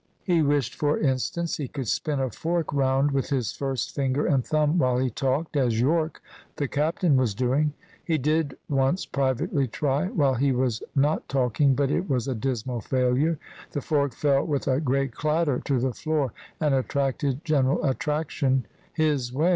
He 0.23 0.41
wished, 0.41 0.73
for 0.73 0.97
instance, 0.97 1.57
he 1.57 1.67
could 1.67 1.87
spin 1.87 2.19
a 2.19 2.31
fork 2.31 2.73
round 2.73 3.11
with 3.11 3.29
his 3.29 3.51
first 3.51 3.93
finger 3.93 4.25
and 4.25 4.43
thumb 4.43 4.79
while 4.79 4.97
he 4.97 5.11
talked, 5.11 5.55
as 5.55 5.79
Yorke, 5.79 6.23
the 6.55 6.67
captain, 6.67 7.17
was 7.17 7.35
doing. 7.35 7.73
He 8.03 8.17
did 8.17 8.57
once 8.67 9.05
privately 9.05 9.67
try, 9.67 10.07
while 10.07 10.33
he 10.33 10.53
was 10.53 10.81
not 10.95 11.29
talking, 11.29 11.75
but 11.75 11.91
it 11.91 12.09
was 12.09 12.27
a 12.27 12.33
dismal 12.33 12.81
failure. 12.81 13.37
The 13.73 13.81
fork 13.81 14.15
fell 14.15 14.43
with 14.43 14.67
a 14.67 14.81
great 14.81 15.11
clatter 15.11 15.59
to 15.65 15.79
the 15.79 15.93
floor 15.93 16.33
and 16.59 16.73
attracted 16.73 17.45
general 17.45 17.85
attraction 17.85 18.65
his 18.93 19.31
way. 19.31 19.49